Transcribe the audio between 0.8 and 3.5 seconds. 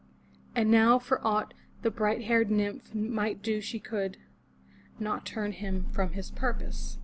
for aught the bright haired nymph might